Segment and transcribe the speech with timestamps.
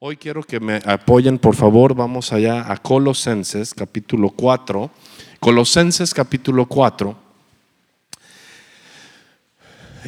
[0.00, 4.92] Hoy quiero que me apoyen, por favor, vamos allá a Colosenses capítulo 4.
[5.40, 7.18] Colosenses capítulo 4.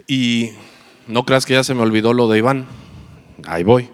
[0.06, 0.50] Y
[1.08, 2.66] no creas que ya se me olvidó lo de Iván.
[3.48, 3.88] Ahí voy.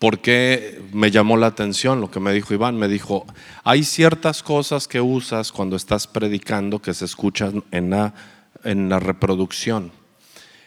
[0.00, 2.76] Porque me llamó la atención lo que me dijo Iván.
[2.76, 3.26] Me dijo,
[3.62, 8.12] hay ciertas cosas que usas cuando estás predicando que se escuchan en la,
[8.64, 9.92] en la reproducción.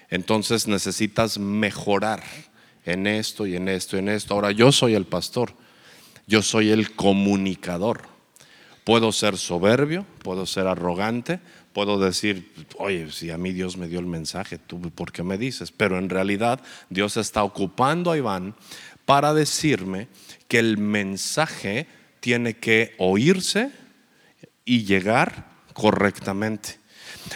[0.09, 2.23] Entonces necesitas mejorar
[2.86, 4.34] en esto y en esto y en esto.
[4.34, 5.53] Ahora yo soy el pastor,
[6.27, 8.02] yo soy el comunicador.
[8.84, 11.40] Puedo ser soberbio, puedo ser arrogante,
[11.71, 15.38] puedo decir, oye, si a mí Dios me dio el mensaje, ¿tú por qué me
[15.38, 15.71] dices?
[15.71, 18.55] Pero en realidad Dios está ocupando a Iván
[19.05, 20.07] para decirme
[20.48, 21.88] que el mensaje
[22.20, 23.71] tiene que oírse
[24.65, 26.77] y llegar correctamente.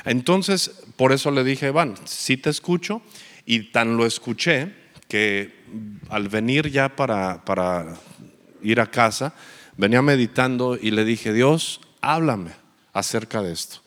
[0.05, 3.01] Entonces, por eso le dije, Iván, si te escucho
[3.45, 4.73] y tan lo escuché
[5.07, 5.53] que
[6.09, 7.97] al venir ya para, para
[8.61, 9.33] ir a casa,
[9.77, 12.51] venía meditando y le dije, Dios, háblame
[12.93, 13.77] acerca de esto.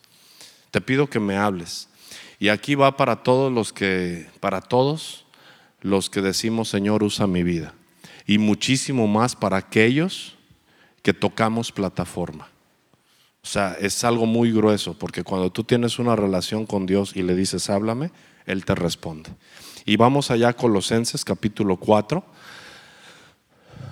[0.71, 1.89] Te pido que me hables.
[2.39, 5.27] Y aquí va para todos los que, para todos
[5.81, 7.75] los que decimos, Señor, usa mi vida.
[8.27, 10.37] Y muchísimo más para aquellos
[11.03, 12.49] que tocamos plataforma.
[13.43, 17.23] O sea, es algo muy grueso, porque cuando tú tienes una relación con Dios y
[17.23, 18.11] le dices, háblame,
[18.47, 19.31] Él te responde.
[19.91, 22.25] Y vamos allá a Colosenses capítulo 4.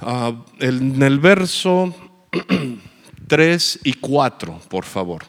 [0.00, 1.92] Ah, en el verso
[3.26, 5.24] 3 y 4, por favor.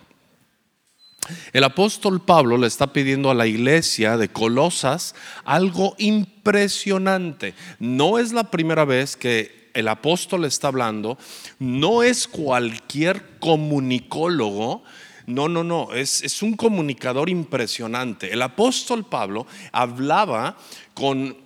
[1.54, 7.56] El apóstol Pablo le está pidiendo a la iglesia de Colosas algo impresionante.
[7.80, 11.18] No es la primera vez que el apóstol está hablando,
[11.58, 14.84] no es cualquier comunicólogo
[15.30, 18.34] no, no, no, es, es, un comunicador impresionante.
[18.34, 20.58] El apóstol Pablo hablaba
[20.94, 21.38] con,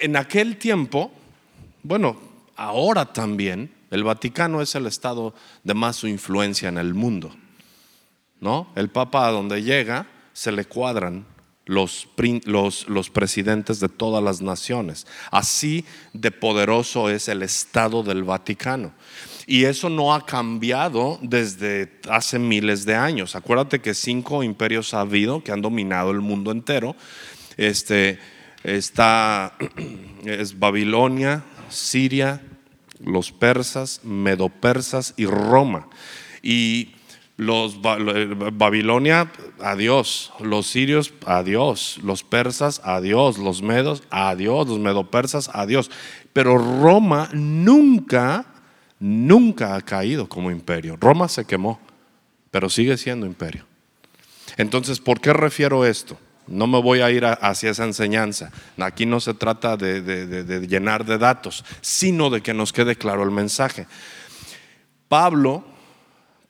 [0.00, 1.12] en aquel tiempo,
[1.82, 2.16] bueno,
[2.56, 5.34] ahora también, el Vaticano es el estado
[5.64, 7.34] de más influencia en el mundo.
[8.40, 8.68] ¿No?
[8.74, 11.26] El Papa a donde llega se le cuadran
[11.66, 12.08] los,
[12.44, 15.06] los, los, presidentes de todas las naciones.
[15.30, 18.92] Así de poderoso es el Estado del Vaticano.
[19.46, 23.34] Y eso no ha cambiado desde hace miles de años.
[23.34, 26.94] Acuérdate que cinco imperios ha habido que han dominado el mundo entero.
[27.56, 28.18] Este,
[28.62, 29.54] está,
[30.24, 32.40] es Babilonia, Siria,
[33.00, 35.88] los persas, medopersas y Roma.
[36.42, 36.94] Y
[37.36, 40.32] los Babilonia, adiós.
[40.40, 41.98] Los sirios, adiós.
[42.04, 43.38] Los persas, adiós.
[43.38, 44.68] Los medos, adiós.
[44.68, 45.90] Los medopersas, adiós.
[46.32, 48.46] Pero Roma nunca
[49.02, 50.96] nunca ha caído como imperio.
[50.96, 51.80] Roma se quemó,
[52.52, 53.66] pero sigue siendo imperio.
[54.56, 56.16] Entonces, ¿por qué refiero esto?
[56.46, 58.52] No me voy a ir hacia esa enseñanza.
[58.78, 63.32] Aquí no se trata de, llenar de datos, sino de que nos quede claro el
[63.32, 63.86] mensaje.
[65.08, 65.64] Pablo,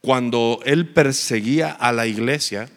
[0.03, 2.69] cuando él perseguía a la iglesia,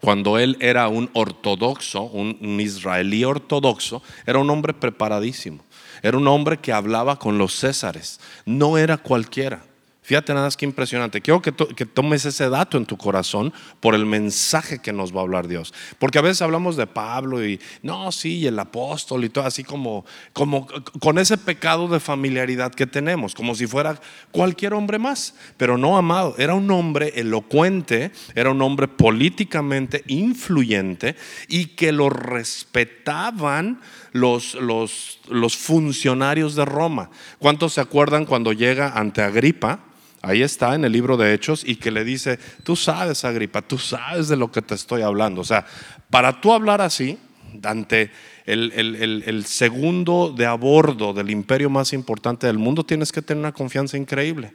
[0.00, 5.62] cuando él era un ortodoxo, un israelí ortodoxo, era un hombre preparadísimo.
[6.02, 8.20] Era un hombre que hablaba con los césares.
[8.44, 9.62] No era cualquiera.
[10.08, 11.20] Fíjate nada más que impresionante.
[11.20, 15.18] Quiero que, que, tomes ese dato en tu corazón por el mensaje que nos va
[15.18, 15.74] a hablar Dios.
[15.98, 19.64] Porque a veces hablamos de Pablo y no, sí, y el apóstol y todo así
[19.64, 20.66] como, como
[20.98, 25.34] con ese pecado de familiaridad que tenemos, como si fuera cualquier hombre más.
[25.58, 31.16] Pero no, amado, era un hombre elocuente, era un hombre políticamente influyente
[31.48, 33.78] y que lo respetaban
[34.12, 37.10] los, los, los funcionarios de Roma.
[37.38, 39.80] ¿Cuántos se acuerdan cuando llega ante Agripa?
[40.22, 43.78] Ahí está en el libro de Hechos y que le dice, tú sabes, Agripa, tú
[43.78, 45.40] sabes de lo que te estoy hablando.
[45.40, 45.64] O sea,
[46.10, 47.18] para tú hablar así,
[47.62, 48.10] ante
[48.44, 53.22] el, el, el, segundo de a bordo del imperio más importante del mundo, tienes que
[53.22, 54.52] tener una confianza increíble.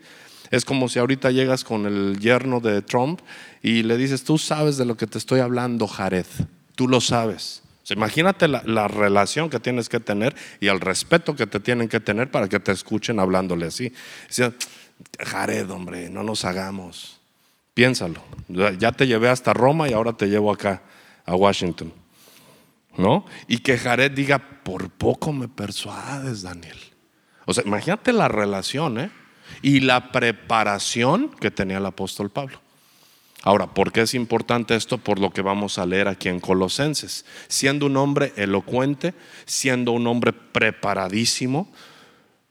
[0.51, 3.21] Es como si ahorita llegas con el yerno de Trump
[3.63, 6.27] y le dices, tú sabes de lo que te estoy hablando, Jared,
[6.75, 7.62] tú lo sabes
[7.93, 12.29] imagínate la, relación que tienes que tener y el respeto que te tienen que tener
[12.29, 13.93] para que te escuchen hablándole así.
[15.19, 17.19] Jared, hombre, no nos hagamos.
[17.73, 18.21] Piénsalo.
[18.77, 20.83] Ya te llevé hasta Roma y ahora te llevo acá,
[21.25, 21.93] a Washington.
[22.97, 23.25] ¿No?
[23.47, 26.77] Y que Jared diga, por poco me persuades, Daniel.
[27.45, 29.11] O sea, imagínate la relación, ¿eh?
[29.61, 32.62] Y la preparación que tenía el apóstol Pablo.
[33.45, 34.97] Ahora, ¿por qué es importante esto?
[34.97, 37.25] Por lo que vamos a leer aquí en Colosenses.
[37.49, 39.13] Siendo un hombre elocuente,
[39.45, 41.69] siendo un hombre preparadísimo,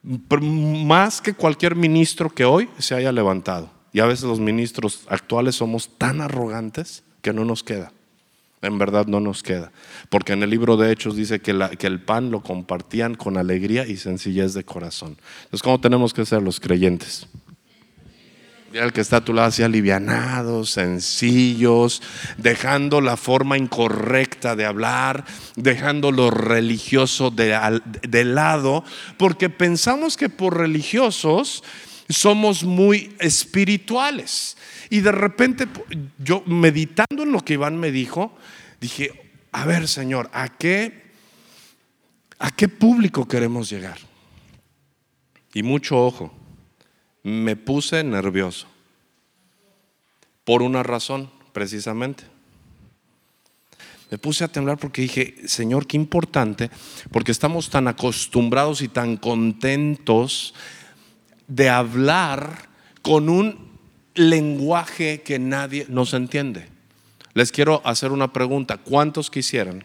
[0.03, 3.71] más que cualquier ministro que hoy se haya levantado.
[3.93, 7.93] Y a veces los ministros actuales somos tan arrogantes que no nos queda.
[8.61, 9.73] en verdad no nos queda.
[10.09, 13.97] Porque en el libro de Hechos dice que, el pan lo compartían con alegría y
[13.97, 15.17] sencillez de corazón.
[15.45, 17.27] Entonces, ¿cómo tenemos que ser los creyentes?
[18.75, 22.03] El que está a tu lado, así alivianados, sencillos,
[22.39, 25.25] dejando la forma incorrecta de hablar,
[25.57, 28.85] dejando lo religioso de, de lado,
[29.19, 31.63] porque pensamos que por religiosos
[32.09, 34.57] somos muy espirituales.
[34.91, 35.67] Y de repente,
[36.19, 38.37] yo meditando en lo que Iván me dijo,
[38.81, 41.11] dije, a ver, Señor, ¿a qué,
[42.39, 43.99] a qué público queremos llegar?
[45.55, 46.42] Y mucho ojo,
[47.23, 48.67] me puse nervioso.
[50.45, 52.25] Por una razón, precisamente.
[54.11, 56.71] Me puse a temblar porque dije, Señor, qué importante,
[57.11, 60.55] porque estamos tan acostumbrados y tan contentos
[61.47, 62.69] de hablar
[63.01, 63.73] con un
[64.15, 66.69] lenguaje que nadie nos entiende.
[67.35, 68.77] Les quiero hacer una pregunta.
[68.77, 69.85] ¿Cuántos quisieran,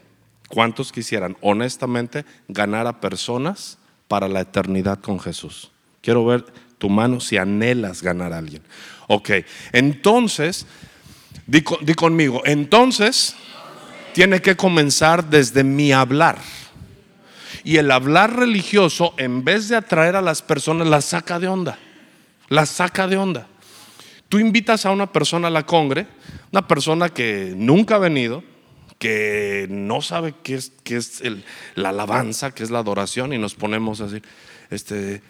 [0.49, 5.71] cuántos quisieran honestamente ganar a personas para la eternidad con Jesús?
[6.01, 6.45] Quiero ver
[6.77, 8.61] tu mano si anhelas ganar a alguien.
[9.07, 9.31] Ok,
[9.71, 10.65] entonces,
[11.45, 13.35] di, conmigo, entonces
[14.13, 16.37] tiene que comenzar desde mi hablar.
[17.63, 21.77] Y el hablar religioso, en vez de atraer a las personas, las saca de onda.
[22.49, 23.47] Las saca de onda.
[24.29, 26.07] Tú invitas a una persona a la congre,
[26.51, 28.43] una persona que nunca ha venido,
[28.99, 31.21] que no sabe qué es, qué es
[31.75, 34.21] la alabanza, qué es la adoración, y nos ponemos así,
[34.69, 35.21] este,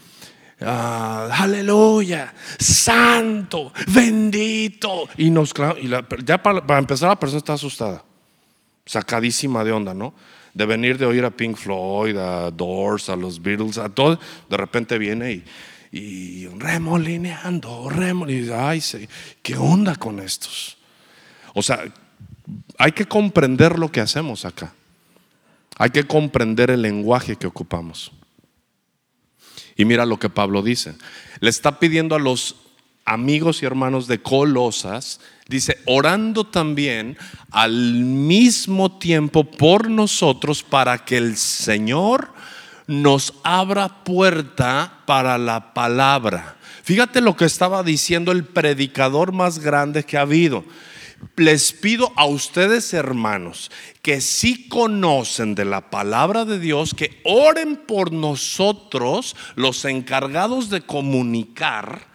[0.62, 5.07] ah, aleluya, santo, bendito.
[5.18, 5.54] Y nos
[6.24, 8.04] ya para, empezar la persona está asustada,
[8.86, 10.13] sacadísima de onda, ¿no?
[10.54, 14.19] De venir de oír a Pink Floyd, a Doors, a los Beatles, a todo,
[14.50, 15.44] de repente viene y
[15.92, 18.68] y remolineando, remolineando.
[18.68, 18.81] Ay,
[19.42, 20.77] ¿qué onda con estos?
[21.54, 21.83] O sea,
[22.77, 24.74] hay que comprender lo que hacemos acá.
[25.77, 28.12] Hay que comprender el lenguaje que ocupamos.
[29.77, 30.95] Y mira lo que Pablo dice.
[31.39, 32.56] Le está pidiendo a los
[33.06, 37.18] amigos y hermanos de Colosas, dice, orando también
[37.51, 42.33] al mismo tiempo por nosotros para que el Señor
[42.88, 46.57] nos abra puerta para la palabra.
[46.83, 50.65] Fíjate lo que estaba diciendo el predicador más grande que ha habido.
[51.36, 53.72] Les pido a ustedes, hermanos,
[54.02, 60.81] que si conocen de la palabra de Dios, que oren por nosotros, los encargados de
[60.81, 62.08] comunicar,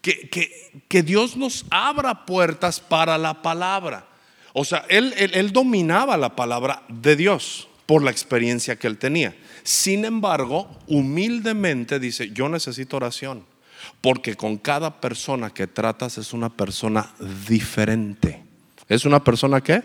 [0.00, 0.28] que,
[0.88, 4.06] que, Dios nos abra puertas para la palabra.
[4.52, 9.34] O sea, él, él dominaba la palabra de Dios por la experiencia que él tenía.
[9.62, 13.44] Sin embargo, humildemente dice, yo necesito oración,
[14.00, 17.10] porque con cada persona que tratas es una persona
[17.48, 18.42] diferente.
[18.88, 19.82] ¿Es una persona qué?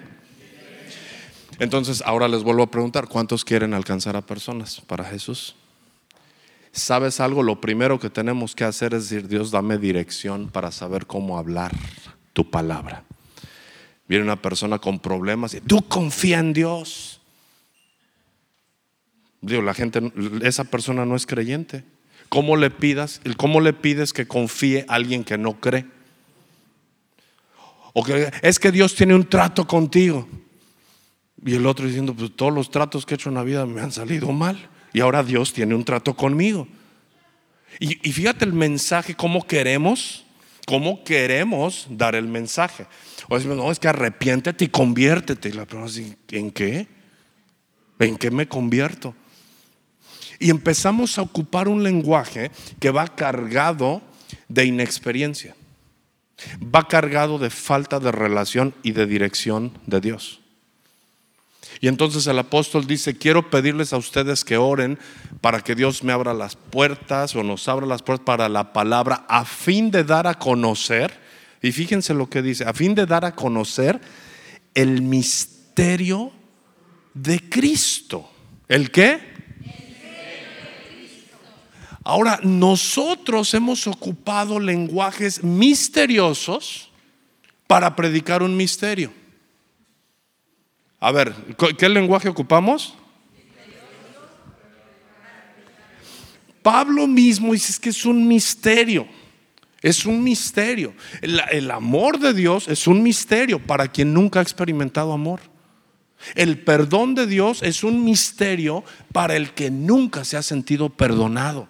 [1.60, 5.56] Entonces, ahora les vuelvo a preguntar, ¿cuántos quieren alcanzar a personas para Jesús?
[6.72, 7.44] ¿Sabes algo?
[7.44, 11.75] Lo primero que tenemos que hacer es decir, Dios, dame dirección para saber cómo hablar
[12.34, 13.04] tu palabra.
[14.07, 17.22] Viene una persona con problemas y tú confía en Dios.
[19.42, 20.12] Digo, la gente,
[20.42, 21.84] esa persona no es creyente.
[22.29, 23.21] ¿Cómo le pidas?
[23.37, 25.85] ¿Cómo le pides que confíe a alguien que no cree?
[27.93, 30.27] O que es que Dios tiene un trato contigo.
[31.43, 33.81] Y el otro diciendo, pues todos los tratos que he hecho en la vida me
[33.81, 34.69] han salido mal.
[34.93, 36.67] Y ahora Dios tiene un trato conmigo.
[37.79, 40.25] Y, fíjate el mensaje, cómo queremos,
[40.65, 42.86] cómo queremos dar el mensaje.
[43.27, 45.50] O decimos, no, es que arrepiéntete y conviértete.
[45.50, 46.88] Y la pregunta es, ¿en qué?
[48.00, 49.15] ¿En qué me convierto?
[50.39, 54.01] Y empezamos a ocupar un lenguaje que va cargado
[54.48, 55.55] de inexperiencia,
[56.63, 60.39] va cargado de falta de relación y de dirección de Dios.
[61.81, 64.98] Y entonces el apóstol dice, quiero pedirles a ustedes que oren
[65.41, 69.25] para que Dios me abra las puertas o nos abra las puertas para la palabra
[69.27, 71.13] a fin de dar a conocer,
[71.62, 74.00] y fíjense lo que dice, a fin de dar a conocer
[74.74, 76.31] el misterio
[77.13, 78.29] de Cristo.
[78.67, 79.28] ¿El qué?
[82.10, 86.89] Ahora, nosotros hemos ocupado lenguajes misteriosos
[87.68, 89.13] para predicar un misterio.
[91.00, 91.36] A ver,
[91.78, 92.96] ¿qué lenguaje ocupamos?
[96.63, 99.08] Pablo mismo dice que es un misterio.
[99.80, 100.96] Es un misterio.
[101.22, 105.42] El, el, amor de Dios es un misterio para quien nunca ha experimentado amor.
[106.34, 111.68] El perdón de Dios es un misterio para el que nunca se ha sentido perdonado.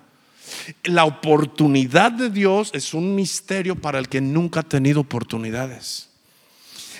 [0.83, 6.09] La oportunidad de Dios es un misterio para el que nunca ha tenido oportunidades.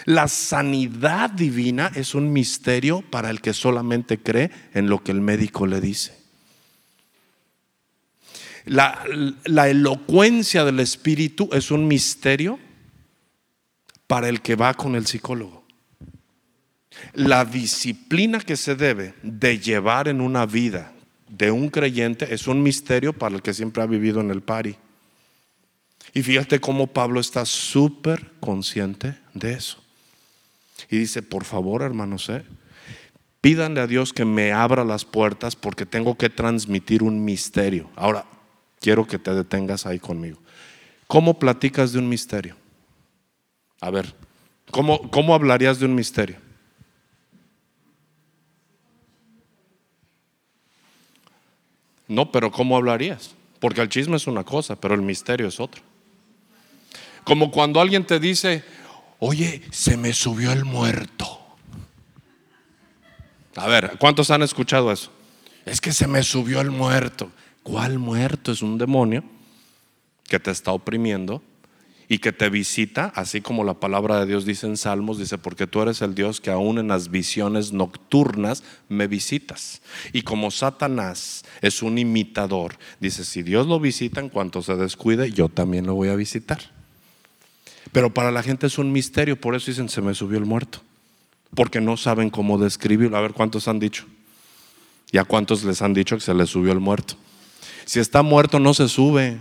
[0.05, 5.21] La sanidad divina es un misterio para el que solamente cree en lo que el
[5.21, 6.17] médico le dice.
[8.65, 9.03] La,
[9.67, 12.59] elocuencia del Espíritu es un misterio
[14.07, 15.63] para el que va con el psicólogo.
[17.13, 20.93] La disciplina que se debe de llevar en una vida
[21.29, 24.75] de un creyente es un misterio para el que siempre ha vivido en el pari.
[26.13, 29.77] Y fíjate cómo Pablo está súper consciente de eso.
[30.89, 32.43] Y dice, por favor, hermanos, ¿eh?
[33.41, 37.89] pídanle a Dios que me abra las puertas porque tengo que transmitir un misterio.
[37.95, 38.25] Ahora,
[38.79, 40.39] quiero que te detengas ahí conmigo.
[41.07, 42.55] ¿Cómo platicas de un misterio?
[43.81, 44.13] A ver,
[44.71, 46.38] ¿cómo, cómo hablarías de un misterio?
[52.09, 53.35] No, pero ¿cómo hablarías?
[53.59, 55.81] Porque el chisme es una cosa, pero el misterio es otra.
[57.23, 58.63] Como cuando alguien te dice,
[59.19, 61.39] oye, se me subió el muerto.
[63.55, 65.11] A ver, ¿cuántos han escuchado eso?
[65.65, 67.31] Es que se me subió el muerto.
[67.61, 68.51] ¿Cuál muerto?
[68.51, 69.23] Es un demonio
[70.27, 71.43] que te está oprimiendo
[72.11, 75.67] y que te visita, así como la palabra de Dios dice en Salmos, dice, porque
[75.67, 79.83] tú eres el Dios que aún en las visiones nocturnas me visitas.
[80.11, 85.31] Y como Satanás es un imitador, dice, si Dios lo visita en cuanto se descuide,
[85.31, 86.59] yo también lo voy a visitar.
[87.91, 90.81] Pero para la gente es un misterio, por eso dicen, se me subió el muerto,
[91.53, 93.17] porque no saben cómo describirlo.
[93.17, 94.05] A ver cuántos han dicho.
[95.11, 97.15] ¿Y a cuántos les han dicho que se les subió el muerto?
[97.85, 99.37] Si está muerto, no se sube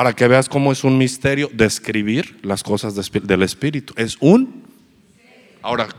[0.00, 3.92] para que veas cómo es un misterio describir las cosas del Espíritu.
[3.98, 4.64] Es un...
[5.60, 5.90] Ahora,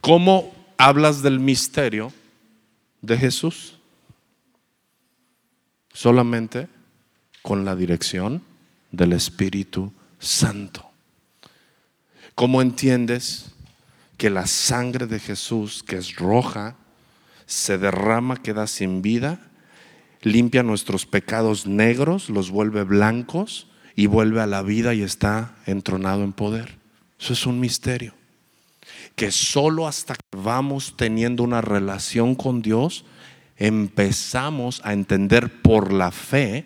[0.00, 2.12] ¿cómo hablas del misterio
[3.00, 3.78] de Jesús?
[5.92, 6.66] Solamente
[7.42, 8.42] con la dirección
[8.90, 10.90] del Espíritu Santo.
[12.34, 13.52] ¿Cómo entiendes
[14.18, 16.74] que la sangre de Jesús, que es roja,
[17.46, 19.49] se derrama, queda sin vida
[20.22, 26.22] limpia nuestros pecados negros, los vuelve blancos y vuelve a la vida y está entronado
[26.22, 26.78] en poder.
[27.18, 28.14] Eso es un misterio.
[29.16, 33.04] Que solo hasta que vamos teniendo una relación con Dios,
[33.56, 36.64] empezamos a entender por la fe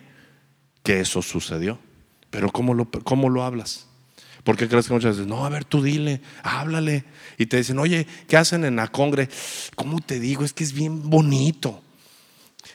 [0.83, 1.79] que eso sucedió.
[2.29, 3.87] Pero ¿cómo lo, cómo lo hablas?
[4.43, 7.03] ¿Por qué crees que muchas veces, no, a ver, tú dile, háblale?
[7.37, 9.27] Y te dicen, oye, ¿qué hacen en la congre?
[9.75, 10.45] ¿Cómo te digo?
[10.45, 11.81] Es que es bien bonito.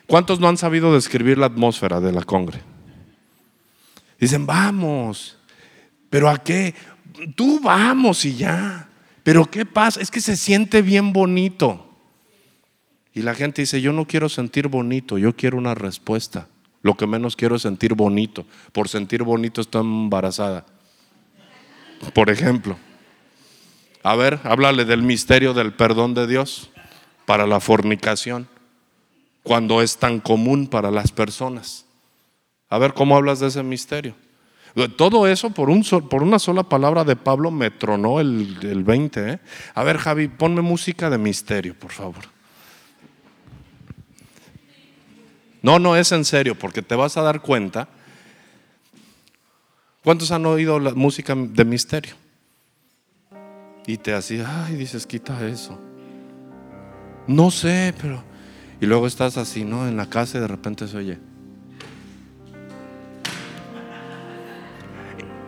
[0.06, 2.60] ¿Cuántos no han sabido describir la atmósfera de la congre?
[4.18, 5.38] Dicen, vamos,
[6.10, 6.74] pero ¿a qué?
[7.36, 8.88] Tú vamos y ya.
[9.22, 10.00] Pero ¿qué pasa?
[10.00, 11.86] Es que se siente bien bonito.
[13.14, 16.48] Y la gente dice, yo no quiero sentir bonito, yo quiero una respuesta.
[16.82, 18.46] Lo que menos quiero es sentir bonito.
[18.72, 20.66] Por sentir bonito estoy embarazada.
[22.14, 22.76] Por ejemplo.
[24.02, 26.70] A ver, háblale del misterio del perdón de Dios
[27.26, 28.48] para la fornicación
[29.50, 31.84] cuando es tan común para las personas.
[32.68, 34.14] A ver, ¿cómo hablas de ese misterio?
[34.96, 39.28] Todo eso por, un por una sola palabra de Pablo me tronó el, el 20.
[39.28, 39.40] ¿eh?
[39.74, 42.26] A ver, Javi, ponme música de misterio, por favor.
[45.62, 47.88] No, no es en serio, porque te vas a dar cuenta.
[50.04, 52.14] ¿Cuántos han oído la música de misterio?
[53.84, 55.76] Y te así, ay, dices, quita eso.
[57.26, 58.29] No sé, pero
[58.80, 59.86] y luego estás así, ¿no?
[59.86, 61.18] En la casa y de repente se oye.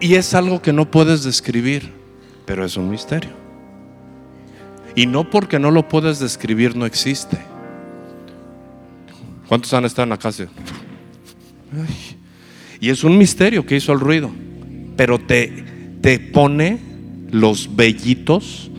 [0.00, 1.90] Y es algo que no puedes describir,
[2.44, 3.30] pero es un misterio.
[4.94, 7.38] Y no porque no lo puedes describir no existe.
[9.48, 10.46] ¿Cuántos han estado en la casa?
[12.80, 14.30] Y es un misterio que hizo el ruido,
[14.96, 15.64] pero te,
[16.02, 16.80] te pone
[17.30, 18.70] los vellitos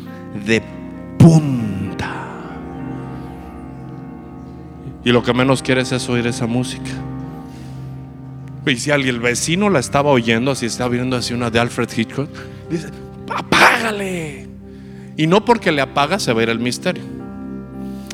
[0.45, 0.62] de
[1.17, 1.73] punta.
[5.03, 6.91] Y lo que menos quieres es oír esa música.
[8.65, 11.89] Y si alguien, el vecino la estaba oyendo, así estaba viendo así una de Alfred
[11.95, 12.29] Hitchcock,
[12.69, 12.88] dice,
[13.29, 14.48] apágale.
[15.17, 17.03] Y no porque le apaga se va a ir el misterio.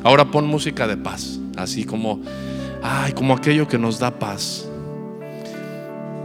[0.02, 2.20] Ahora pon música de paz, así como,
[2.82, 4.68] ay, como aquello que nos da paz.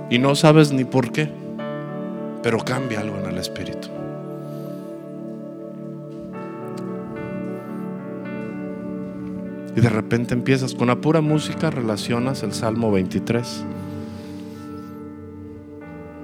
[0.09, 1.29] Y no sabes ni por qué,
[2.41, 3.89] pero cambia algo en el espíritu.
[9.75, 13.65] Y de repente empiezas con la pura música, relacionas el Salmo 23.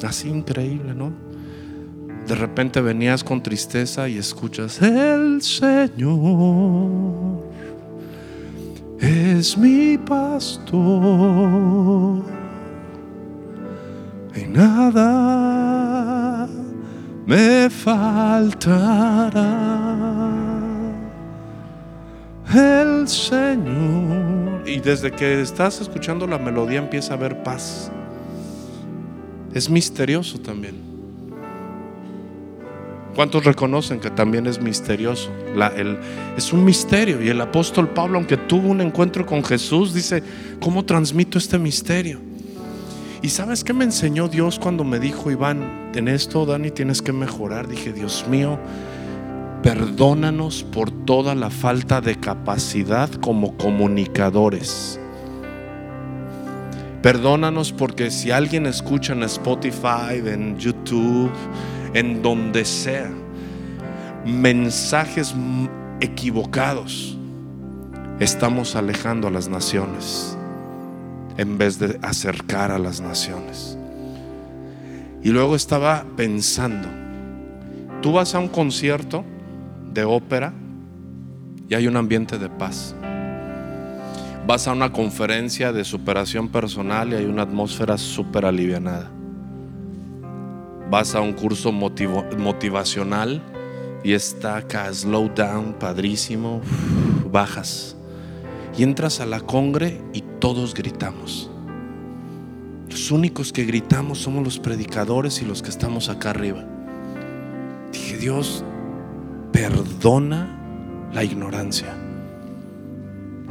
[0.04, 1.12] Así increíble, ¿no?
[2.28, 7.42] De repente venías con tristeza y escuchas, el Señor
[9.00, 10.82] es mi pastor.
[14.36, 16.48] Y nada
[17.26, 18.78] me faltará
[22.54, 24.68] el Señor.
[24.68, 27.92] Y desde que estás escuchando la melodía empieza a haber paz.
[29.54, 30.92] Es misterioso también.
[33.16, 35.30] ¿Cuántos reconocen que también es misterioso?
[36.38, 37.22] es un misterio.
[37.22, 40.24] Y el apóstol Pablo, aunque tuvo un encuentro con Jesús, dice,
[40.62, 42.20] ¿cómo transmito este misterio?
[43.22, 47.12] Y sabes qué me enseñó Dios cuando me dijo, Iván, en esto, Dani, tienes que
[47.12, 47.68] mejorar?
[47.68, 48.58] Dije, Dios mío,
[49.64, 55.00] perdónanos por toda la falta de capacidad como comunicadores.
[57.04, 61.32] Perdónanos porque si alguien escucha en Spotify, en YouTube,
[61.94, 63.12] en donde sea,
[64.26, 65.34] mensajes
[66.00, 67.18] equivocados,
[68.20, 70.38] estamos alejando a las naciones
[71.38, 73.78] en vez de acercar a las naciones.
[75.24, 76.88] Y luego estaba pensando,
[78.02, 79.24] tú vas a un concierto
[79.94, 80.54] de ópera
[81.70, 82.96] y hay un ambiente de paz.
[84.48, 89.12] Vas a una conferencia de superación personal y hay una atmósfera súper alivianada
[90.92, 93.42] vas a un curso motivacional
[94.04, 96.60] y está acá slow down, padrísimo,
[97.32, 97.96] bajas.
[98.78, 101.50] Y entras a la congre y todos gritamos.
[102.90, 106.66] Los únicos que gritamos somos los predicadores y los que estamos acá arriba.
[107.94, 108.66] Dije, Dios,
[109.52, 110.58] perdona
[111.14, 111.94] la ignorancia.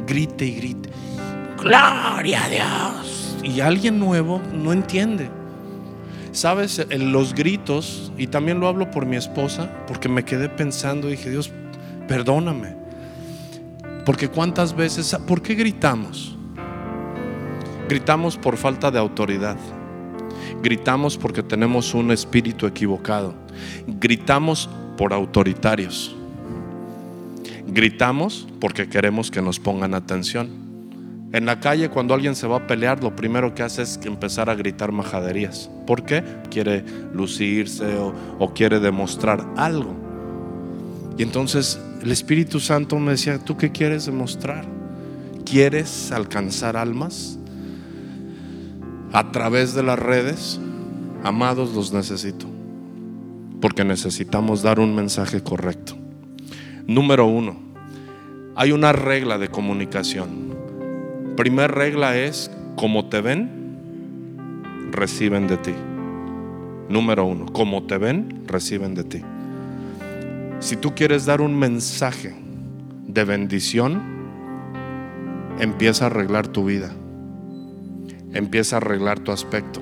[0.06, 0.90] Grite y grite.
[1.58, 3.36] Gloria a Dios.
[3.42, 5.30] Y alguien nuevo no entiende.
[6.32, 11.30] Sabes, los gritos, y también lo hablo por mi esposa, porque me quedé pensando, dije,
[11.30, 11.50] Dios,
[12.06, 12.76] perdóname.
[14.06, 16.36] Porque cuántas veces, ¿por qué gritamos?
[17.88, 19.56] Gritamos por falta de autoridad.
[20.62, 23.34] Gritamos porque tenemos un espíritu equivocado.
[23.86, 26.14] Gritamos por autoritarios.
[27.66, 30.50] Gritamos porque queremos que nos pongan atención.
[31.32, 34.50] En la calle cuando alguien se va a pelear, lo primero que hace es empezar
[34.50, 35.70] a gritar majaderías.
[35.86, 36.22] ¿Por qué?
[36.50, 36.84] Quiere
[37.14, 39.94] lucirse o, quiere demostrar algo.
[41.16, 44.66] Y entonces el Espíritu Santo me decía, ¿tú qué quieres demostrar?
[45.46, 47.38] ¿Quieres alcanzar almas?
[49.14, 50.60] A través de las redes,
[51.24, 52.59] amados, los necesito.
[53.60, 55.94] Porque necesitamos dar un mensaje correcto.
[56.86, 57.56] Número uno,
[58.56, 60.50] hay una regla de comunicación
[61.40, 63.48] Primera regla es, como te ven,
[64.90, 65.72] reciben de ti.
[66.90, 69.22] Número uno, como te ven, reciben de ti.
[70.58, 72.34] Si tú quieres dar un mensaje
[73.06, 74.02] de bendición,
[75.60, 76.92] empieza a arreglar tu vida.
[78.34, 79.80] Empieza a arreglar tu aspecto.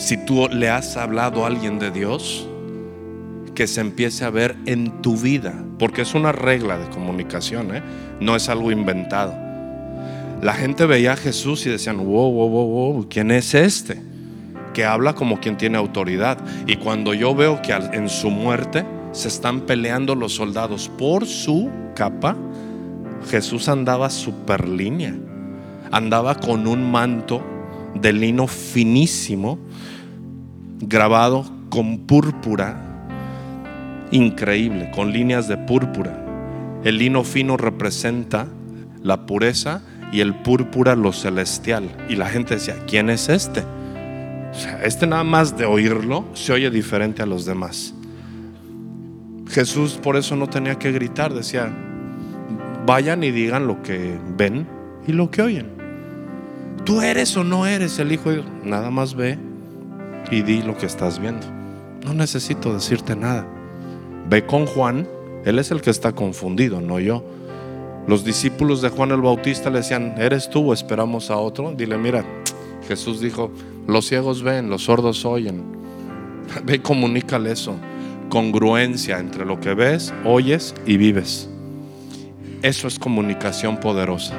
[0.00, 2.48] Si tú le has hablado a alguien de Dios,
[3.54, 7.82] que se empiece a ver en tu vida, porque es una regla de comunicación, ¿eh?
[8.18, 9.34] no es algo inventado.
[10.40, 14.00] La gente veía a Jesús y decían, wow, wow, wow, wow, ¿quién es este?
[14.72, 16.38] Que habla como quien tiene autoridad.
[16.66, 21.68] Y cuando yo veo que en su muerte se están peleando los soldados por su
[21.94, 22.38] capa,
[23.28, 25.14] Jesús andaba super línea,
[25.92, 27.44] andaba con un manto
[27.94, 29.58] de lino finísimo,
[30.80, 32.86] grabado con púrpura
[34.10, 36.16] increíble, con líneas de púrpura.
[36.84, 38.46] El lino fino representa
[39.02, 41.88] la pureza y el púrpura lo celestial.
[42.08, 43.62] Y la gente decía, ¿quién es este?
[44.82, 47.94] Este nada más de oírlo se oye diferente a los demás.
[49.48, 51.70] Jesús por eso no tenía que gritar, decía,
[52.86, 54.66] vayan y digan lo que ven
[55.06, 55.79] y lo que oyen.
[56.84, 58.46] Tú eres o no eres el Hijo de Dios.
[58.64, 59.38] Nada más ve
[60.30, 61.46] y di lo que estás viendo.
[62.04, 63.46] No necesito decirte nada.
[64.28, 65.06] Ve con Juan,
[65.44, 67.24] él es el que está confundido, no yo.
[68.06, 71.72] Los discípulos de Juan el Bautista le decían, ¿eres tú o esperamos a otro?
[71.76, 72.24] Dile, mira,
[72.88, 73.52] Jesús dijo,
[73.86, 75.62] los ciegos ven, los sordos oyen.
[76.64, 77.74] Ve y comunícale eso.
[78.28, 81.48] Congruencia entre lo que ves, oyes y vives.
[82.62, 84.34] Eso es comunicación poderosa.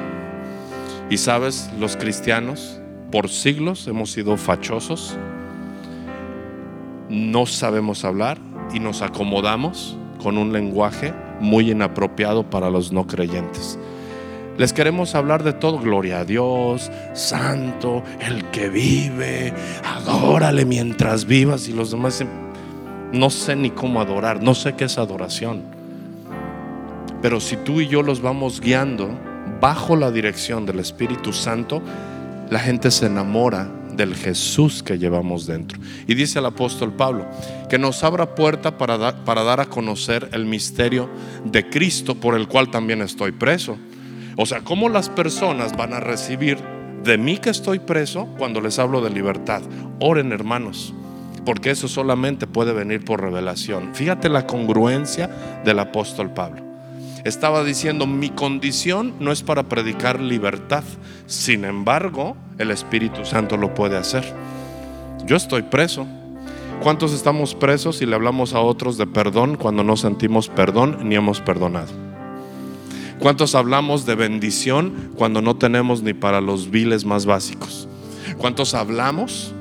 [1.10, 5.16] Y sabes, los cristianos por siglos hemos sido fachosos,
[7.08, 8.38] no sabemos hablar,
[8.72, 13.78] y nos acomodamos con un lenguaje muy inapropiado para los no creyentes.
[14.58, 19.52] Les queremos hablar de todo, gloria a Dios, santo, el que vive,
[19.84, 22.24] adórale mientras vivas y los demás
[23.12, 25.62] no sé ni cómo adorar, no sé qué es adoración.
[27.22, 29.10] Pero si tú y yo los vamos guiando
[29.62, 31.80] bajo la dirección del Espíritu Santo,
[32.50, 35.78] la gente se enamora del Jesús que llevamos dentro.
[36.08, 37.26] Y dice el apóstol Pablo,
[37.68, 41.08] que nos abra puerta para, para dar a conocer el misterio
[41.44, 43.76] de Cristo por el cual también estoy preso.
[44.36, 46.58] O sea, ¿cómo las personas van a recibir
[47.04, 49.62] de mí que estoy preso cuando les hablo de libertad?
[50.00, 50.92] Oren hermanos,
[51.46, 53.94] porque eso solamente puede venir por revelación.
[53.94, 55.30] Fíjate la congruencia
[55.64, 56.71] del apóstol Pablo
[57.24, 60.84] estaba diciendo, mi condición no es para predicar libertad,
[61.26, 64.24] sin embargo, el Espíritu Santo lo puede hacer.
[65.26, 66.06] Yo estoy preso.
[66.82, 71.14] ¿Cuántos estamos presos y le hablamos a otros de perdón cuando no sentimos perdón ni
[71.14, 71.92] hemos perdonado?
[73.20, 77.88] ¿Cuántos hablamos de bendición cuando no tenemos ni para los viles más básicos?
[78.36, 79.54] ¿Cuántos hablamos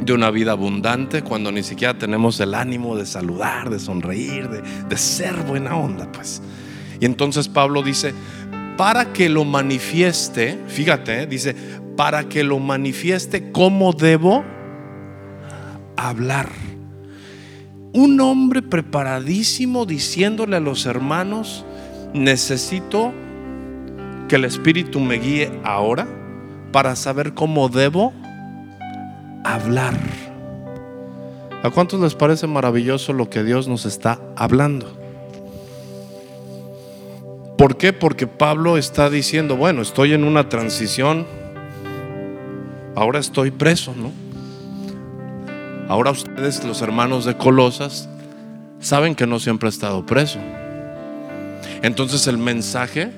[0.00, 4.96] de una vida abundante cuando ni siquiera tenemos el ánimo de saludar, de sonreír, de,
[4.96, 6.10] ser buena onda?
[6.12, 6.40] Pues
[7.02, 8.14] y entonces Pablo dice,
[8.76, 11.56] para que lo manifieste, fíjate, dice,
[11.96, 14.44] para que lo manifieste, ¿cómo debo
[15.96, 16.48] hablar?
[17.92, 21.64] Un hombre preparadísimo diciéndole a los hermanos,
[22.14, 23.12] necesito
[24.28, 26.06] que el Espíritu me guíe ahora
[26.70, 28.12] para saber cómo debo
[29.42, 29.98] hablar.
[31.64, 35.01] ¿A cuántos les parece maravilloso lo que Dios nos está hablando?
[37.62, 37.92] ¿Por qué?
[37.92, 41.24] Porque Pablo está diciendo, bueno, estoy en una transición,
[42.96, 44.10] ahora estoy preso, ¿no?
[45.88, 48.08] Ahora ustedes, los hermanos de Colosas,
[48.80, 50.40] saben que no siempre he estado preso.
[51.82, 53.12] Entonces el mensaje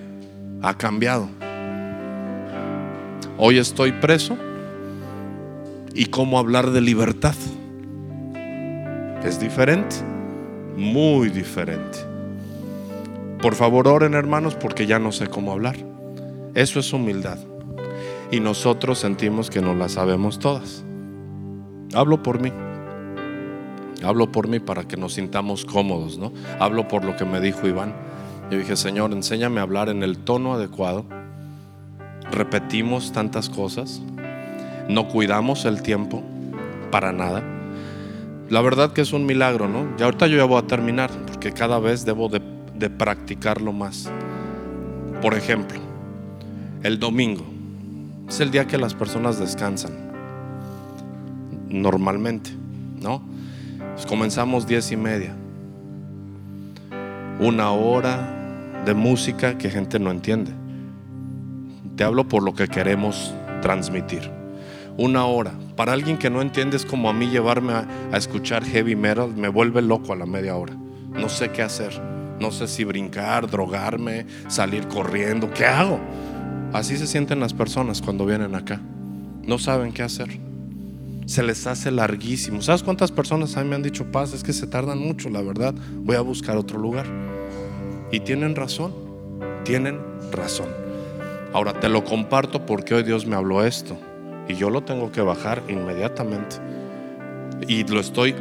[0.60, 1.26] ha cambiado.
[3.38, 4.36] Hoy estoy preso
[5.94, 7.34] y cómo hablar de libertad.
[9.24, 9.96] Es diferente,
[10.76, 12.13] muy diferente.
[13.44, 15.76] Por favor, oren hermanos porque ya no sé cómo hablar.
[16.54, 17.36] Eso es humildad.
[18.30, 20.82] Y nosotros sentimos que no la sabemos todas.
[21.92, 22.50] Hablo por mí.
[24.02, 26.32] Hablo por mí para que nos sintamos cómodos, ¿no?
[26.58, 27.92] Hablo por lo que me dijo Iván.
[28.50, 31.04] Yo dije, Señor, enséñame a hablar en el tono adecuado.
[32.30, 34.00] Repetimos tantas cosas.
[34.88, 36.22] No cuidamos el tiempo
[36.90, 37.42] para nada.
[38.48, 39.86] La verdad que es un milagro, ¿no?
[39.98, 44.10] Y ahorita yo ya voy a terminar porque cada vez debo de de practicarlo más.
[45.22, 45.80] Por ejemplo,
[46.82, 47.44] el domingo
[48.28, 49.92] es el día que las personas descansan.
[51.68, 52.50] Normalmente,
[53.00, 53.22] ¿no?
[53.94, 55.34] Pues comenzamos diez y media.
[57.40, 60.52] Una hora de música que gente no entiende.
[61.96, 64.30] Te hablo por lo que queremos transmitir.
[64.96, 65.52] Una hora.
[65.76, 69.34] Para alguien que no entiende es como a mí llevarme a, a escuchar heavy metal,
[69.34, 70.74] me vuelve loco a la media hora.
[71.10, 72.00] No sé qué hacer.
[72.40, 75.52] No sé si brincar, drogarme, salir corriendo.
[75.52, 76.00] ¿Qué hago?
[76.72, 78.80] Así se sienten las personas cuando vienen acá.
[79.46, 80.28] No saben qué hacer.
[81.26, 82.60] Se les hace larguísimo.
[82.62, 84.34] ¿Sabes cuántas personas a mí me han dicho, paz?
[84.34, 85.74] Es que se tardan mucho, la verdad.
[85.98, 87.06] Voy a buscar otro lugar.
[88.10, 88.92] Y tienen razón.
[89.64, 90.00] Tienen
[90.32, 90.68] razón.
[91.52, 93.96] Ahora te lo comparto porque hoy Dios me habló esto.
[94.48, 96.56] Y yo lo tengo que bajar inmediatamente.
[97.68, 98.34] Y lo estoy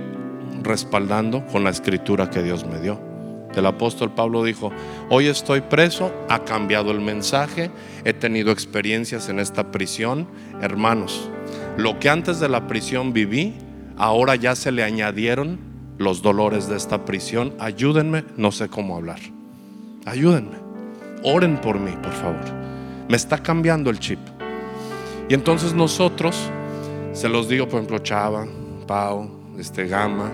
[0.64, 3.13] respaldando con la escritura que Dios me dio.
[3.56, 4.72] El apóstol Pablo dijo,
[5.10, 7.70] hoy estoy preso, ha cambiado el mensaje,
[8.04, 10.28] he tenido experiencias en esta prisión.
[10.62, 11.30] Hermanos,
[11.78, 13.54] lo que antes de la prisión viví,
[13.98, 15.60] ahora ya se le añadieron
[15.98, 17.54] los dolores de esta prisión.
[17.60, 19.20] Ayúdenme, no sé cómo hablar.
[20.06, 20.58] Ayúdenme.
[21.24, 22.44] Oren por mí, por favor.
[23.08, 24.20] Me está cambiando el chip.
[25.30, 26.36] Y entonces nosotros,
[27.14, 28.46] se los digo, por ejemplo, Chava,
[28.86, 30.32] Pau, este Gama,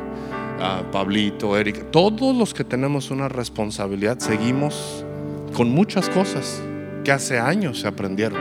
[0.92, 5.06] Pablito, Erika, todos los que tenemos una responsabilidad seguimos
[5.54, 6.62] con muchas cosas
[7.04, 8.40] que hace años se aprendieron.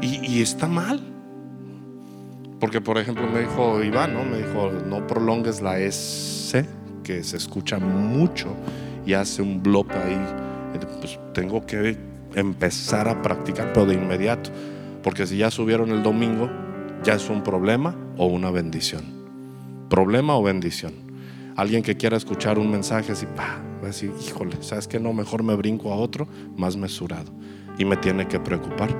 [0.00, 1.00] Y, está mal.
[2.60, 4.24] Porque, por ejemplo, me dijo Iván, ¿no?
[4.24, 6.64] Me dijo, no prolongues la S,
[7.02, 8.54] que se escucha mucho
[9.04, 10.20] y hace un bloque ahí.
[11.00, 11.96] Pues tengo que
[12.34, 14.50] empezar a practicar, pero de inmediato.
[15.02, 16.48] Porque si ya subieron el domingo,
[17.02, 19.02] ya es un problema o una bendición.
[19.88, 21.07] Problema o bendición.
[21.58, 25.00] Alguien que quiera escuchar un mensaje así, va a decir, híjole, ¿sabes qué?
[25.00, 27.32] No, mejor me brinco a otro más mesurado.
[27.76, 28.90] Y me tiene que preocupar.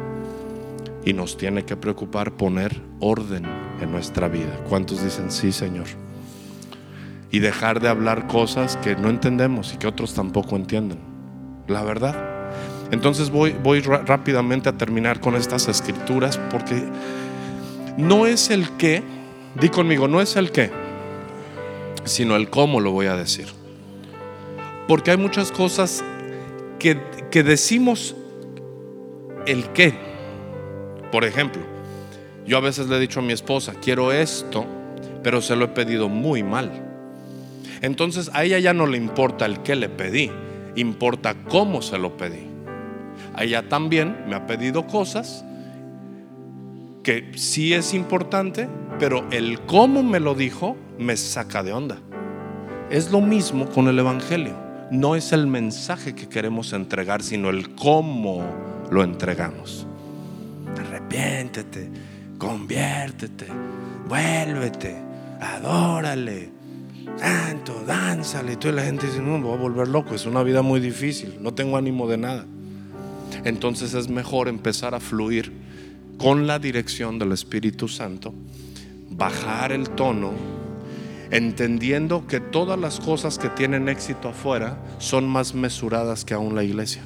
[1.05, 3.45] Y nos tiene que preocupar poner orden
[3.81, 4.59] en nuestra vida.
[4.69, 5.87] ¿Cuántos dicen sí, Señor?
[7.31, 10.99] Y dejar de hablar cosas que no entendemos y que otros tampoco entienden.
[11.69, 12.17] La verdad.
[12.91, 16.83] Entonces voy, voy rápidamente a terminar con estas escrituras porque
[17.97, 19.05] no es el qué,
[19.61, 20.88] di conmigo, no es el qué
[22.09, 23.47] sino el cómo lo voy a decir.
[24.87, 26.05] Porque hay muchas cosas
[26.79, 26.99] que,
[27.31, 28.17] que decimos
[29.47, 29.95] el qué.
[31.13, 31.63] Por ejemplo,
[32.47, 34.65] Yo a veces le he dicho a mi esposa, quiero esto,
[35.23, 36.71] pero se lo he pedido muy mal.
[37.83, 40.31] Entonces a ella ya no le importa el que le pedí,
[40.75, 42.47] importa cómo se lo pedí.
[43.35, 45.45] A ella también me ha pedido cosas
[47.03, 48.69] que sí es importante,
[48.99, 51.99] pero el cómo me lo dijo me saca de onda.
[52.91, 54.55] Es lo mismo con el Evangelio.
[54.91, 58.43] No es el mensaje que queremos entregar, sino el cómo
[58.91, 59.87] lo entregamos.
[60.79, 61.91] Arrepiéntete,
[62.39, 63.47] conviértete,
[64.09, 64.97] vuélvete,
[65.41, 66.51] adórale,
[67.17, 68.55] santo, dánzale.
[68.55, 70.81] Y toda la gente dice, no, me voy a volver loco, es una vida muy
[70.81, 72.47] difícil, no tengo ánimo de nada.
[73.45, 75.53] Entonces es mejor empezar a fluir
[76.17, 78.35] con la dirección del Espíritu Santo,
[79.11, 80.33] bajar el tono,
[81.31, 86.65] entendiendo que todas las cosas que tienen éxito afuera son más mesuradas que aún la
[86.65, 87.03] iglesia.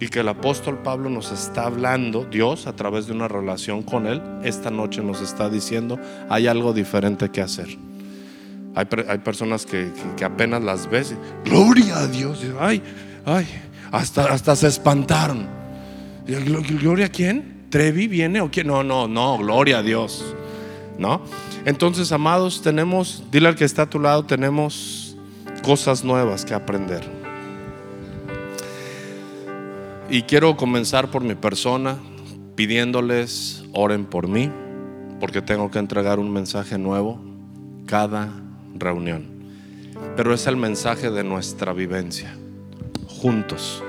[0.00, 4.06] Y que el apóstol Pablo nos está hablando, Dios a través de una relación con
[4.06, 7.76] Él, esta noche nos está diciendo, hay algo diferente que hacer.
[8.74, 8.84] Hay,
[9.18, 9.90] personas que,
[10.24, 11.14] apenas las ves,
[11.44, 12.80] gloria a Dios, ay,
[13.26, 13.46] ay,
[13.90, 15.48] hasta, hasta se espantaron.
[16.26, 17.66] ¿Gloria a quién?
[17.70, 18.68] ¿Trevi viene o quién?
[18.68, 20.24] No, no, no, gloria a Dios.
[20.96, 21.22] ¿No?
[21.68, 25.14] Entonces, amados, tenemos, dile al que está a tu lado, tenemos
[25.62, 27.04] cosas nuevas que aprender.
[30.08, 31.98] Y quiero comenzar por mi persona,
[32.54, 34.50] pidiéndoles, oren por mí,
[35.20, 37.20] porque tengo que entregar un mensaje nuevo
[37.84, 38.32] cada
[38.74, 39.26] reunión.
[40.16, 42.34] Pero es el mensaje de nuestra vivencia,
[43.06, 43.84] juntos.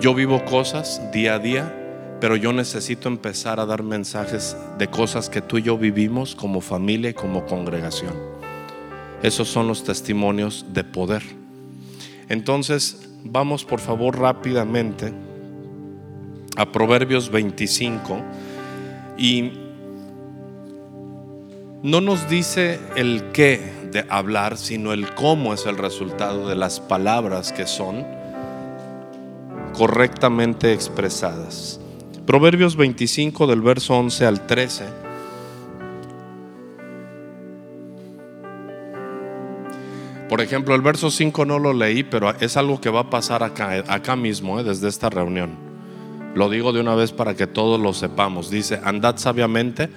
[0.00, 1.81] Yo vivo cosas día a día
[2.22, 6.60] pero yo necesito empezar a dar mensajes de cosas que tú y yo vivimos como
[6.60, 8.12] familia y como congregación.
[9.24, 11.24] Esos son los testimonios de poder.
[12.28, 15.12] Entonces, vamos por favor rápidamente
[16.56, 18.22] a Proverbios 25
[19.18, 19.54] y
[21.82, 26.78] no nos dice el qué de hablar, sino el cómo es el resultado de las
[26.78, 28.06] palabras que son
[29.72, 31.80] correctamente expresadas.
[32.26, 34.84] Proverbios 25 del verso 11 al 13.
[40.28, 43.42] Por ejemplo, el verso 5 no lo leí, pero es algo que va a pasar
[43.42, 45.50] acá, acá mismo, eh, desde esta reunión.
[46.34, 48.48] Lo digo de una vez para que todos lo sepamos.
[48.50, 49.90] Dice, andad sabiamente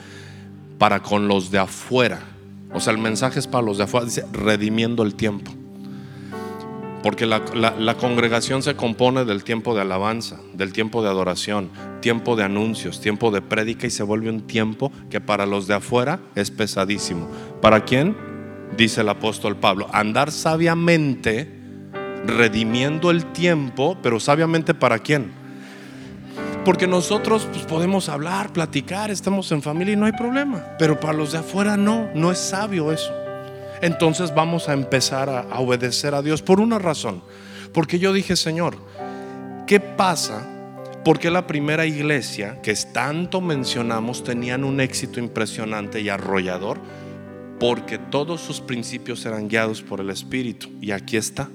[0.77, 2.19] para con los de afuera.
[2.73, 4.07] O sea, el mensaje es para los de afuera.
[4.07, 5.51] Dice, redimiendo el tiempo.
[7.05, 11.69] Porque la, congregación se compone del tiempo de alabanza, del tiempo de adoración,
[12.01, 15.75] tiempo de anuncios, tiempo de prédica y se vuelve un tiempo que para los de
[15.75, 17.29] afuera es pesadísimo.
[17.61, 18.17] ¿Para quién?
[18.75, 21.47] Dice el apóstol Pablo, andar sabiamente,
[22.25, 25.31] redimiendo el tiempo, pero sabiamente para quién?
[26.65, 31.13] Porque nosotros pues, podemos hablar, platicar, estamos en familia y no hay problema, pero para
[31.13, 33.24] los de afuera no, no es sabio eso
[33.85, 37.21] entonces vamos a empezar a, obedecer a Dios por una razón.
[37.71, 38.77] Porque yo dije, Señor,
[39.67, 40.43] ¿qué pasa?
[41.03, 46.79] Porque la primera iglesia que tanto mencionamos tenían un éxito impresionante y arrollador
[47.59, 50.67] porque todos sus principios eran guiados por el Espíritu.
[50.81, 51.47] Y aquí está.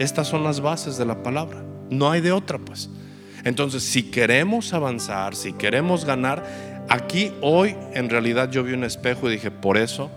[0.00, 1.64] Estas son las bases de la palabra.
[1.90, 2.90] No hay de otra, pues.
[3.44, 6.44] Entonces, si queremos avanzar, si queremos ganar,
[6.88, 10.10] aquí hoy en realidad yo vi un espejo y dije, por eso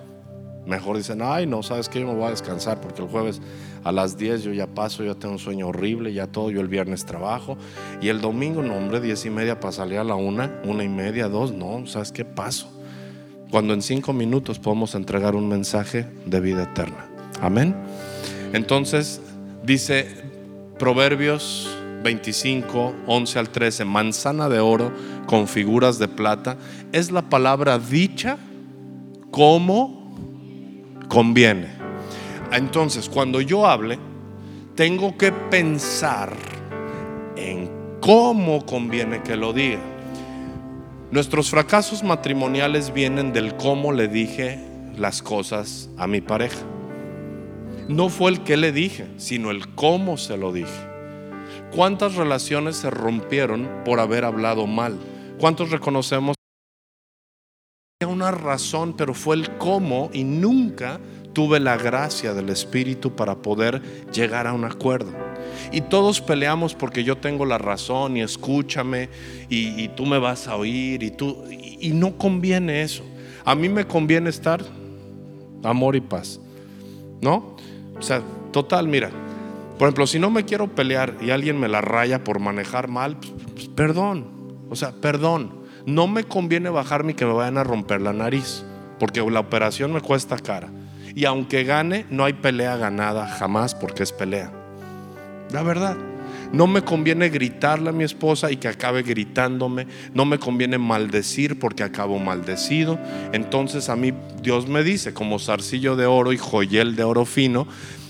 [0.65, 3.39] Mejor dicen, ay, no, sabes que yo me voy a descansar porque el jueves
[3.83, 6.67] a las 10 yo ya paso, yo tengo un sueño horrible, ya todo, yo el
[6.67, 7.57] viernes trabajo.
[8.01, 10.89] Y el domingo, no, hombre, 10 y media para salir a la una, una y
[10.89, 12.71] media, dos, no, ¿sabes qué paso?
[13.51, 17.07] Cuando en cinco minutos podemos entregar un mensaje de vida eterna.
[17.41, 17.75] Amén.
[18.53, 19.21] Entonces,
[19.63, 20.07] dice
[20.79, 21.69] Proverbios
[22.05, 24.91] 25, 11 al 13, manzana de oro
[25.25, 26.57] con figuras de plata,
[26.91, 28.37] es la palabra dicha
[29.31, 30.04] como
[31.07, 31.67] conviene.
[32.51, 33.99] Entonces, cuando yo hable,
[34.75, 36.33] tengo que pensar
[37.35, 37.69] en
[38.01, 39.79] cómo conviene que lo diga.
[41.11, 44.59] Nuestros fracasos matrimoniales vienen del cómo le dije
[44.97, 46.59] las cosas a mi pareja.
[47.87, 50.95] No fue el que le dije, sino el cómo se lo dije.
[51.75, 54.97] ¿Cuántas relaciones se rompieron por haber hablado mal?
[55.39, 56.35] ¿Cuántos reconocemos
[58.15, 60.99] una razón, pero fue el cómo y nunca
[61.33, 65.11] tuve la gracia del Espíritu para poder llegar a un acuerdo.
[65.71, 69.09] Y todos peleamos porque yo tengo la razón y escúchame
[69.49, 73.03] y, tú me vas a oír y tú y, no conviene eso.
[73.43, 74.63] A mí me conviene estar
[75.63, 76.39] amor y paz.
[77.21, 77.57] ¿No?
[77.97, 79.11] O sea, total, mira.
[79.77, 83.17] Por ejemplo, si no me quiero pelear y alguien me la raya por manejar mal,
[83.17, 84.25] pues, pues, perdón.
[84.69, 88.63] O sea, perdón No me conviene bajarme que me vayan a romper la nariz,
[88.99, 90.69] porque la operación me cuesta cara.
[91.13, 94.51] Y aunque gane, no hay pelea ganada jamás porque es pelea.
[95.51, 95.95] La verdad.
[96.51, 99.87] No me conviene gritarle a mi esposa y que acabe gritándome.
[100.13, 102.99] No me conviene maldecir porque acabo maldecido.
[103.33, 107.67] Entonces a mí Dios me dice, como zarcillo de oro y joyel de oro fino,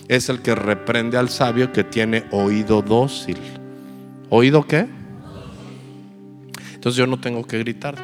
[0.08, 3.38] es el que reprende al sabio que tiene oído dócil.
[4.30, 4.88] ¿Oído qué?
[6.86, 7.96] Entonces yo no tengo que gritar,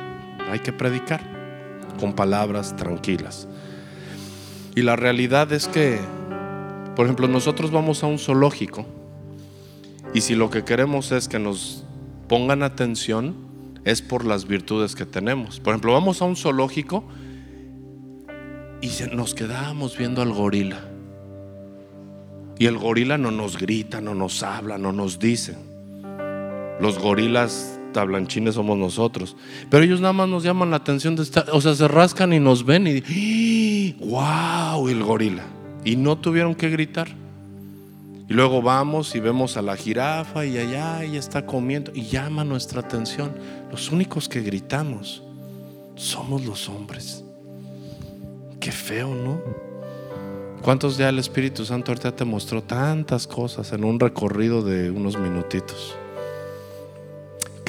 [0.50, 1.22] hay que predicar
[2.00, 3.48] con palabras tranquilas.
[4.76, 6.00] Y la realidad es que,
[6.96, 8.88] por ejemplo, nosotros vamos a un zoológico
[10.16, 11.84] y si lo que queremos es que nos
[12.28, 13.36] pongan atención,
[13.86, 15.60] es por las virtudes que tenemos.
[15.60, 17.04] Por ejemplo, vamos a un zoológico
[18.82, 20.80] y nos quedamos viendo al gorila.
[22.58, 25.56] Y el gorila no nos grita, no nos habla, no nos dice.
[26.80, 29.36] Los gorilas tablanchines somos nosotros.
[29.70, 32.40] Pero ellos nada más nos llaman la atención de estar, o sea, se rascan y
[32.40, 35.44] nos ven y wow, el gorila.
[35.84, 37.10] Y no tuvieron que gritar.
[38.32, 42.46] Y luego vamos y vemos a la jirafa y allá y está comiendo y llama
[42.46, 43.34] nuestra atención.
[43.70, 45.22] Los únicos que gritamos
[45.96, 47.26] somos los hombres.
[48.62, 49.42] Qué feo, ¿no?
[50.62, 55.18] ¿Cuántos ya el Espíritu Santo ahorita te mostró tantas cosas en un recorrido de unos
[55.18, 55.98] minutitos?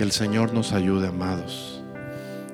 [0.02, 1.80] El Señor nos ayude, amados.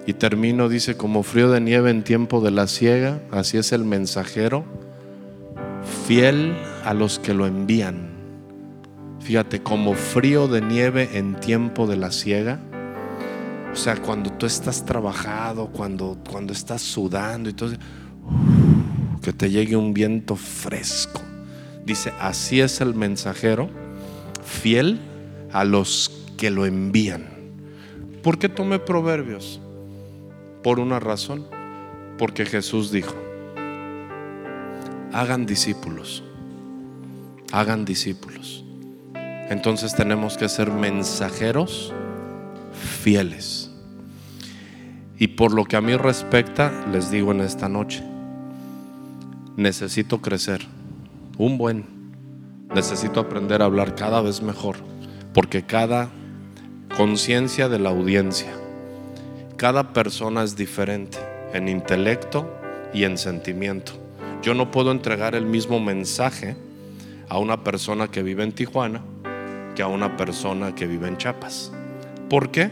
[0.07, 3.85] Y termino, dice, como frío de nieve en tiempo de la siega, así es el
[3.85, 4.67] mensajero
[6.07, 8.11] fiel a los que lo envían.
[9.21, 12.61] Fíjate, como frío de nieve en tiempo de la siega.
[13.73, 17.73] O sea, cuando tú estás trabajado, cuando, cuando estás sudando y todo,
[19.23, 21.23] que te llegue un viento fresco.
[21.87, 23.71] Dice, así es el mensajero,
[24.45, 25.01] fiel
[25.51, 27.38] a los que lo envían.
[28.23, 29.61] ¿Por qué tomé proverbios?
[30.63, 31.47] Por una razón,
[32.19, 33.15] porque Jesús dijo,
[35.13, 36.25] hagan discípulos,
[37.53, 38.65] hagan discípulos.
[39.49, 41.95] Entonces tenemos que ser mensajeros
[43.03, 43.71] fieles.
[45.19, 48.03] Y por lo que a mí respecta, les digo en esta noche,
[49.57, 50.61] necesito crecer,
[51.39, 51.85] un buen,
[52.75, 54.77] necesito aprender a hablar cada vez mejor,
[55.33, 56.11] porque cada
[56.99, 58.53] conciencia de la audiencia,
[59.57, 61.17] cada persona es diferente
[61.53, 62.53] en intelecto
[62.93, 63.93] y en sentimiento.
[64.43, 66.57] Yo no puedo entregar el mismo mensaje
[67.29, 69.05] a una persona que vive en Tijuana
[69.77, 71.71] que a una persona que vive en Chiapas.
[72.29, 72.69] ¿Por qué?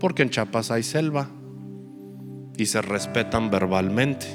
[0.00, 1.28] Porque en Chiapas hay selva
[2.56, 4.28] y se respetan verbalmente.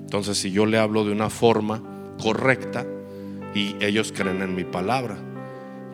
[0.00, 1.82] Entonces, si yo le hablo de una forma
[2.22, 2.84] correcta
[3.54, 5.16] y ellos creen en mi palabra,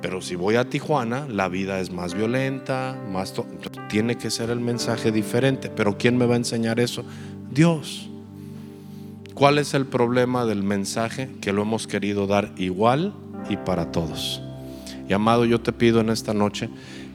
[0.03, 3.35] pero si voy a Tijuana, la vida es más violenta, más
[3.89, 5.71] tiene que ser el mensaje diferente.
[5.71, 7.05] Pero ¿quién me va a enseñar eso?
[7.51, 8.09] Dios.
[9.35, 11.31] ¿Cuál es el problema del mensaje?
[11.41, 13.15] Que lo hemos querido dar igual
[13.51, 14.41] y para todos.
[15.09, 16.69] Y amado, yo te pido en esta noche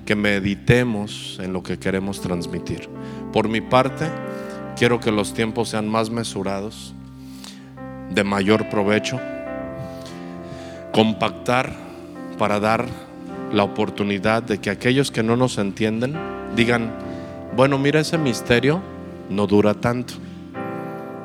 [0.05, 2.89] que meditemos en lo que queremos transmitir.
[3.33, 4.07] Por mi parte,
[4.75, 6.93] quiero que los tiempos sean más mesurados,
[8.13, 9.19] de mayor provecho,
[10.91, 11.90] compactar
[12.37, 12.85] para dar
[13.53, 16.15] la oportunidad de que aquellos que no nos entienden
[16.55, 16.91] digan,
[17.55, 18.81] bueno, mira ese misterio
[19.29, 20.13] no dura tanto.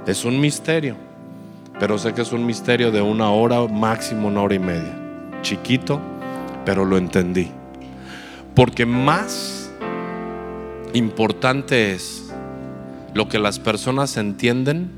[0.07, 0.97] Es un misterio,
[1.79, 4.97] pero sé que es un misterio de una hora, máximo una hora y media.
[5.42, 6.01] Chiquito,
[6.64, 7.51] pero lo entendí.
[8.55, 9.71] Porque más
[10.95, 12.33] importante es
[13.14, 14.90] lo que las personas entienden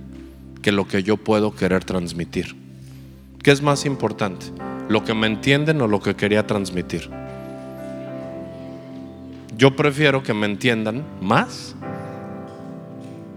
[0.63, 2.57] que lo que yo puedo querer transmitir.
[3.43, 4.47] ¿Qué es más importante?
[4.89, 7.11] ¿Lo que me entienden o lo que quería transmitir?
[9.57, 11.75] Yo prefiero que me entiendan más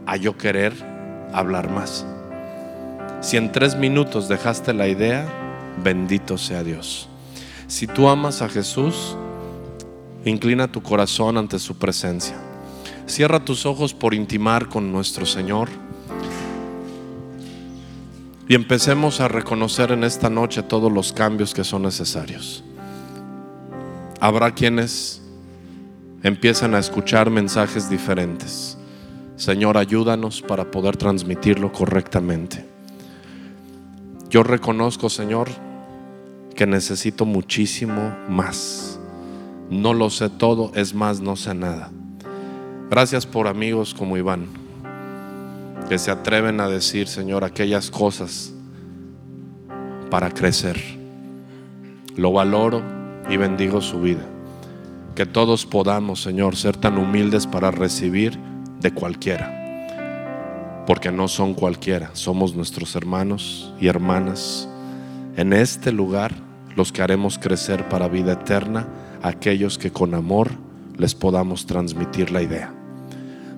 [0.06, 0.74] a yo querer
[1.34, 2.06] hablar más.
[3.22, 5.28] Si en tres minutos dejaste la idea,
[5.84, 7.10] bendito sea Dios.
[7.68, 9.16] Si tú amas a Jesús,
[10.26, 12.36] inclina tu corazón ante su presencia.
[13.08, 15.70] Cierra tus ojos por intimar con nuestro Señor.
[18.52, 22.66] Y empecemos a reconocer en esta noche todos los cambios que son necesarios.
[24.20, 25.22] Habrá quienes
[26.22, 28.78] empiezan a escuchar mensajes diferentes
[29.38, 32.66] Señor, ayúdanos para poder transmitirlo correctamente.
[34.30, 35.48] Yo reconozco, Señor,
[36.56, 39.00] que necesito muchísimo más.
[39.70, 41.90] No lo sé todo, es más, no sé nada.
[42.90, 44.48] Gracias por amigos como Iván,
[45.90, 48.54] que se atreven a decir, Señor, aquellas cosas
[50.10, 50.80] para crecer.
[52.16, 52.82] Lo valoro
[53.30, 54.26] y bendigo su vida.
[55.16, 58.40] que todos podamos, Señor, ser tan humildes para recibir
[58.80, 60.84] de cualquiera.
[60.88, 64.70] Porque no son cualquiera, somos nuestros hermanos y hermanas.
[65.36, 66.34] En este lugar
[66.76, 68.88] los que haremos crecer para vida eterna,
[69.22, 70.52] aquellos que con amor
[70.98, 72.81] les podamos transmitir la idea.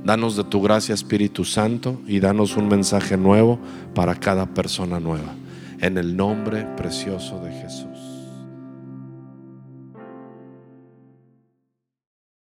[0.03, 3.57] Danos de tu gracia, Espíritu Santo, y danos un mensaje nuevo
[3.95, 5.33] para cada persona nueva.
[5.79, 7.92] En el nombre precioso de Jesús.